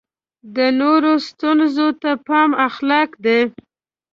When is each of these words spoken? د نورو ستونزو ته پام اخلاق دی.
د 0.55 0.57
نورو 0.79 1.11
ستونزو 1.27 1.87
ته 2.01 2.11
پام 2.27 2.49
اخلاق 2.67 3.09
دی. 3.25 3.39